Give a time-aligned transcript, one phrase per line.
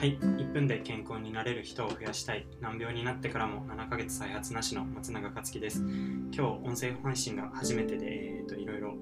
[0.00, 2.46] はい1分で健康になれる人を増やしたい。
[2.62, 5.80] 難病になってからも7ヶ月再発なしの松永克樹です。
[5.82, 8.94] 今日音声配信が初めてで、えーと、いろいろ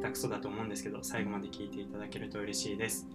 [0.00, 3.08] 下手くそだと思うんですけど最後まで聞いていただけると嬉しいです。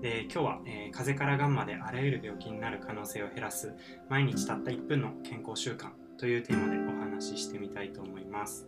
[0.00, 3.74] で今日は、えー、風邪からがんまであらゆる病気になる可能性を減らす
[4.08, 8.66] 毎日たった1分の健康習慣というテーマでお話ししてみたいと思います、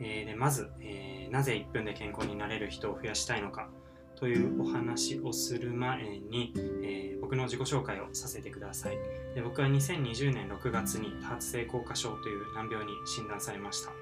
[0.00, 3.70] えー、でまず、えー、なぜ1分で健康になれる人を増やしたいのか。
[4.20, 6.52] というお話をする前に、
[6.82, 8.98] えー、僕の自己紹介をさせてください。
[9.34, 13.92] で僕は2020年6月に多発性硬化症という難病に診断されました、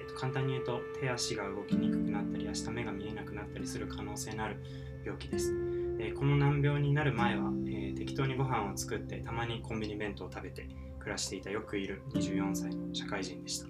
[0.00, 4.62] えーと、簡単に言うと手足が動きにくくなったり明日目が見えなくなったりする可能性のある
[5.04, 5.52] 病気です。
[5.98, 10.66] でこの難病になる前は、えー、適当にご飯を作ってたまにコンビニ弁当を食べて
[10.98, 13.66] 暮らしていたよくいる24歳の社会人でした。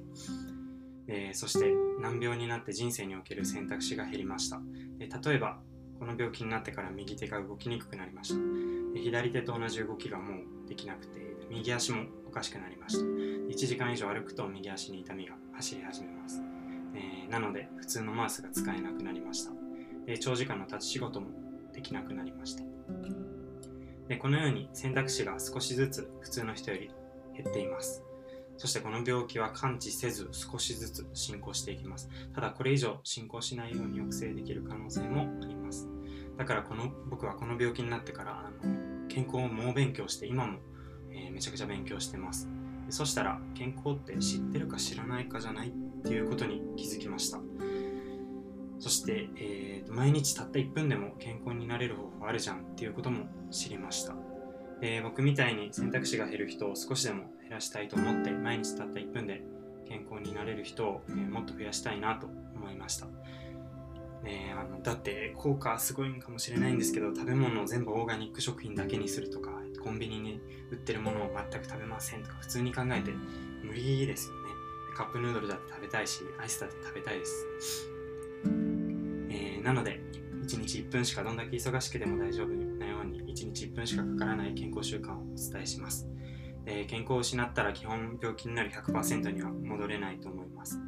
[1.11, 4.61] え、そして難病になって人生における選択肢が減りました、
[5.01, 5.59] えー、例えば
[5.99, 8.37] この病気になってから右手が動きにくくなりました。
[8.95, 13.05] で左手と同じ動きがもうできなくて右足もおかしくなりました。
[13.05, 16.41] 1時間以上歩くと右足に痛みが走り始めます、
[16.95, 19.53] えー、なので普通のマウスが使えなくなりました、
[20.07, 21.29] えー、長時間の立ち仕事も
[21.73, 22.63] できなくなりました。
[24.09, 26.91] でこのように選択肢が少しずつ普通の人より
[27.37, 28.03] 減っています。
[28.59, 32.11] そしてこの病気は完治せず少しずつ進行していきます。
[32.35, 35.89] ただこれ以上進行しないように抑制できる可能性もあります。
[36.37, 40.59] だからこの僕はこの病気になってからあの健康を猛勉強して今も、
[41.11, 42.49] えー、めちゃくちゃ勉強してます。
[42.91, 47.39] そしたら健康って知ってるか知らないかじゃないっていうことに気づきました。
[48.81, 54.15] そして、えー、毎日たった1分でも健康になれる方法あるじゃんっていうことも知りました。
[54.81, 59.43] で僕みたいに選択肢が減る人を少しでも減らしたいと思って毎日たった1分で
[59.89, 63.07] 健康になれる人を、えー、もっと増やしたいなと思いました、
[64.23, 69.51] ね、あのだって効果すごいんかもしれないんですけど食べ物を全部オーガニック食品だけにするとか
[69.83, 70.41] コンビニに
[70.71, 73.13] 売ってるものを全く食べませんとか普通に考えて
[73.63, 74.49] 無理ですよね。
[74.97, 77.47] カップヌードルだって食べたいしアイスだって食べたいです、
[79.31, 80.01] えー、なので
[80.43, 82.49] 1日1分しかどんだけ忙しくても大丈夫。
[82.49, 82.78] に
[83.45, 86.09] 1日1分しかかからない健康習慣をお伝えします。
[86.67, 90.79] えー、健康を失ったら基本病気になる100%には戻れないと思います。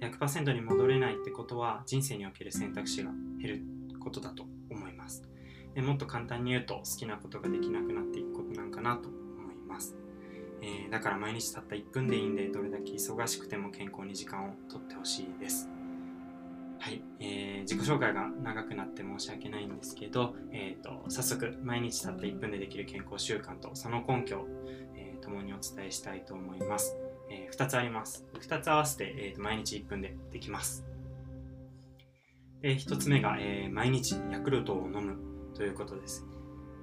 [0.00, 3.10] 100%に戻れないってことは人生における選択肢が
[3.40, 3.62] 減る
[3.98, 5.30] ことだと思います。
[5.74, 9.94] でもっと簡単に言うと好きなことができなくなっていくことなんかなと思います、
[10.62, 15.68] えー、だから毎日たった1分でいいんでどれだけ忙しくても健康に時間をとってほしいです。
[16.90, 24.44] はい、えー、自己紹介が長くなって申し訳ないんですけど、えーと、早速毎日たった1分でできる健康習慣とその根拠
[25.22, 26.96] 共にお伝えしたいと思います。
[27.30, 28.26] えー、2つあります。
[28.40, 30.84] 2つ合わせて、えー、毎日1分でできます。
[32.60, 35.16] で1つ目が、えー、毎日ヤクルトを飲む
[35.54, 36.26] ということです。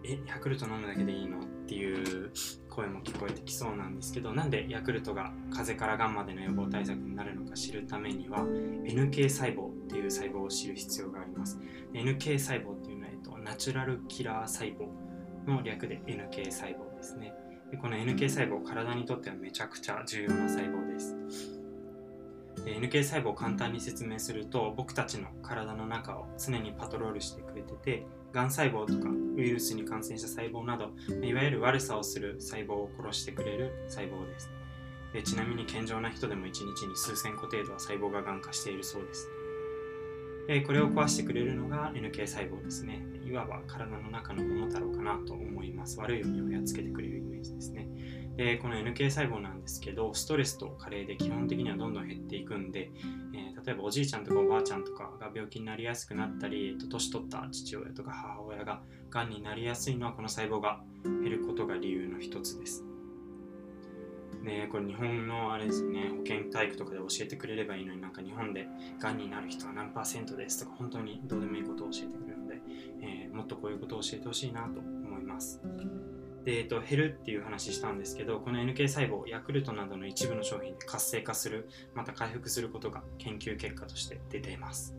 [0.05, 1.39] え、ヤクルト飲むだけでいいの？
[1.39, 2.31] っていう
[2.69, 11.57] 声も聞こえてきそうなんですけど、なんでヤクルトが風邪からがんまでの予防対策になるのか知るためには、NK 細胞っていう細胞を知る必要があります。
[11.93, 14.87] NK 細胞っていうのは、えっと、ナチュラルキラー細胞
[15.49, 17.33] の略で NK 細胞ですね。
[17.71, 21.15] でこの NK 細胞体にとってはめちゃくちゃ重要な細胞です
[22.63, 30.91] で NK 細胞を簡単に説明すると僕たちの体の中を常にパトロールしてくれててがん細胞とかウイルスに感染した細胞など
[31.25, 34.49] いわゆる悪さをする細胞を殺してくれる細胞です
[35.13, 39.29] でちなみに健常な人でも1日に数千個程度は細胞ががん化しているそうです
[40.47, 43.05] でこれを壊してくれるのが NK 細胞ですね。
[43.25, 45.99] いわば体の中の桃太郎かなと思います。
[45.99, 47.87] 悪いようにをやっつけてくれるイメージですね。
[48.37, 52.91] でこの NK 細胞なんですけどストレスと加齢で基本的にはどんどん減っていくんで、
[53.33, 62.86] えー、例えばおじいちゃんとかおばあちゃんとかが病気になりやすくなったり、えー、と年取った父親とか母親ががんになりやすいのはこの細胞が減ることが理由の一つです。
[64.47, 68.67] ね、これ日本のあれですね、保健体育とかで教えてくれればいいのになんか日本で
[68.99, 72.61] がんになる人は何パーセントですとか本当にどうでもいいことを教えてくれるので、
[73.01, 75.61] えー、もっとこういうことを教えてほしいなと思います。
[76.45, 84.95] で、えっと、減るっていう話したんですけど、この NK 細胞、ヤクルトなどの一部の商品で活性化する、また回復することが研究結果として出ています。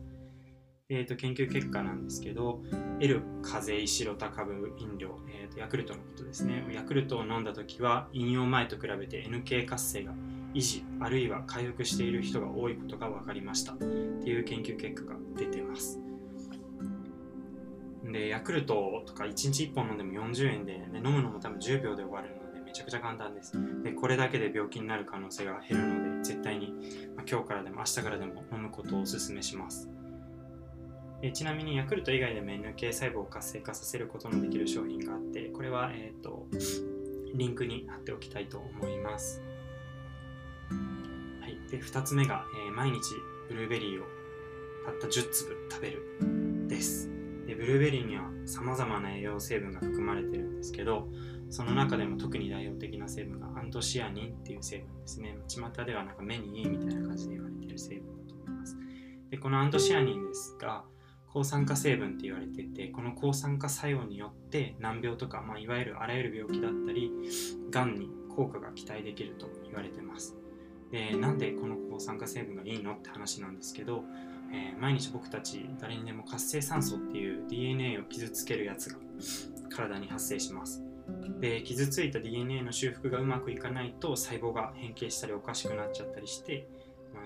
[0.90, 2.62] えーと、研究結果なんですけど、
[2.98, 6.66] L 風邪石ロタ株飲料、えーと、ヤクルトのことですね。
[6.72, 10.14] ヤクルトを飲んだ時は飲用前と比べて NK 活性が
[10.54, 16.00] 維持あるいは回復している人が多いことが分かりましたっていう研究結果が出てます。
[18.10, 23.52] で、ヤクルトとか1日1本飲んでも40円でで飲むのも多分10秒で終わるのでめちゃくちゃ簡単です。
[23.82, 26.72] で、これだけで病気になる可能性が減るので絶対に、
[27.14, 29.90] まあ、今日からでも明日からでも飲むことをお勧めします。
[31.20, 36.46] えちなみにヤクルト以外でも NK 細胞を活性化させることのできる商品があってこれは、えーと、
[37.34, 39.42] リンクに貼っておきたいと思います、
[40.70, 43.00] はい、で2つ目が、えー、毎日
[43.48, 44.06] ブルーベリーを
[44.86, 47.10] たった10粒食べるです。
[47.46, 51.08] でブルーベリーにはさまざまな栄養成分が含まれてるんですけど
[51.50, 55.36] その中でも特に代表的な成分がアントシアニンっていう成分ですね。
[55.48, 58.76] 巷ではなんか目にいいみたいな感じで言われている成分だと思います。
[59.30, 60.84] でこのアントシアニンですが
[61.32, 67.10] 抗酸化成分って言われててこの抗酸化作用によって難病とか、まあ、いわゆるあらゆる病気だったり
[67.70, 70.36] がんに効果が期待できると言われてます。
[70.90, 74.04] でなんでこの抗酸化成分がいいのって話なんですけど、
[74.52, 78.96] えー、毎日僕たち誰にでも活性酸素っていう DNA を傷つけるやつが
[79.68, 80.82] 体に発生します。
[81.40, 86.68] で傷ついた DNA の修復がうまくいかないと細胞が変形したりおかしくなっちゃったりして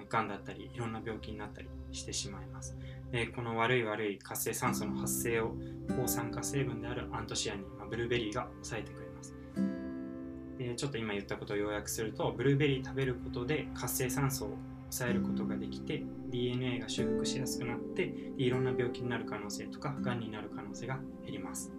[0.08, 2.76] がんだったりいろんな病気になったりしてしまいます。
[3.12, 5.54] でこの悪い悪い活性酸素の発生を
[5.96, 9.36] 抗酸化成分であるアントシアニン、まあ、ブルーベリーが抑えてくれます。
[10.58, 21.72] でちょっと今言ったことを要約するとブルーベリー食べることで活性酸素を抑えることができて DNA が修復しやすくなっていろんな病気になる可能性とかがんになる可能性が減ります。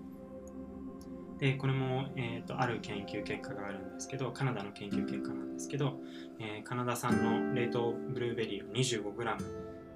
[1.40, 6.00] でこれも、えーと、ある研究結果があるんですけどカナダの研究結果なんですけど、
[6.40, 9.38] えー、カナダ産の冷凍ブルーベリーを 25g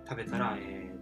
[0.10, 0.97] 食べたら、えー、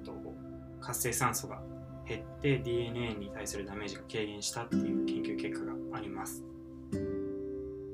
[0.85, 1.61] 活性酸素が
[2.07, 6.43] 減って DNA に対するダメージが軽減したっていう研究結果があります、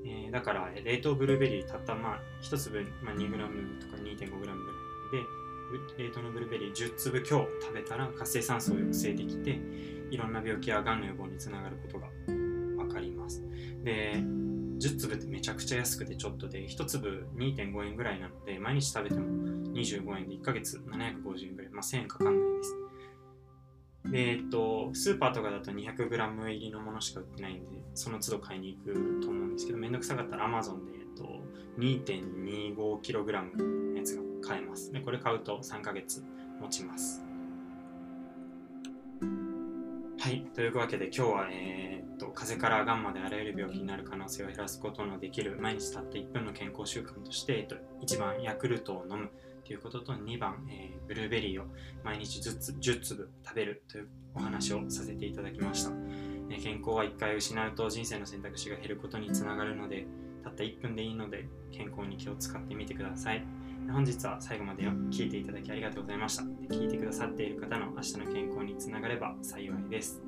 [0.05, 3.31] えー、だから冷凍ブルーベリーたったまあ1粒、まあ、2g
[3.79, 4.55] とか 2.5g ぐらい
[5.97, 9.59] で冷凍のブルーベリー10粒強食べたら活性酸素を抑制できて
[10.09, 13.41] いろんな病気やがんの予防につながることが分かります。
[13.83, 14.15] で
[14.81, 19.27] 10粒ってめちゃくちゃ安くてちょっとで1粒2.5円ぐらいなので毎日食べても
[19.73, 22.80] 25円で1ヶ月750円ぐらい、まあ、1000円かかんないです。
[24.13, 31.43] えっと、スーパーとかだと 200g 入りのものしか売ってないんでその都度買いに行くと思うんですけどめんどくさかったら Amazon で、えっと、
[31.79, 34.91] 2.25kg のやつが買えます。
[34.91, 36.23] でこれ買うと3ヶ月
[36.59, 37.23] 持ちます。
[40.19, 49.31] はい、というわけで今日は、えー、っと風邪からがんまであらゆる病気になる可能性を減らすことのできる毎日たった1分の健康習慣として、えっと、1番ヤクルトを飲む
[49.71, 51.65] ということと2番、えー、ブルーベリーを
[52.03, 55.91] 毎日ずつ10粒食べるというお話をさせていただきました、
[56.49, 60.05] えー、健康は1回失うと人生の選択肢が減ることにつながるので
[60.43, 63.45] たった1分でいいので健康に気を使ってみてください
[63.89, 66.43] 本日は最後まで聞いていただきありがとうございました。
[66.43, 70.21] 聞いてくださっている方の明日の健康につながれば幸いです。